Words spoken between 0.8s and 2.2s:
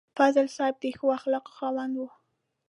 د ښو اخلاقو خاوند و.